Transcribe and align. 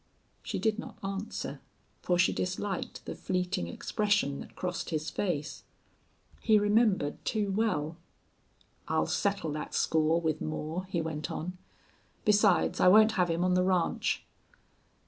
She 0.41 0.57
did 0.57 0.79
not 0.79 0.97
answer, 1.03 1.61
for 2.01 2.17
she 2.17 2.33
disliked 2.33 3.05
the 3.05 3.13
fleeting 3.13 3.67
expression 3.67 4.39
that 4.39 4.55
crossed 4.55 4.89
his 4.89 5.11
face. 5.11 5.63
He 6.39 6.57
remembered 6.57 7.23
too 7.23 7.51
well. 7.51 7.97
"I'll 8.87 9.05
settle 9.05 9.51
that 9.51 9.75
score 9.75 10.19
with 10.19 10.41
Moore," 10.41 10.85
he 10.85 11.01
went 11.01 11.29
on. 11.29 11.55
"Besides, 12.25 12.79
I 12.79 12.87
won't 12.87 13.11
have 13.11 13.29
him 13.29 13.43
on 13.45 13.53
the 13.53 13.61
ranch." 13.61 14.25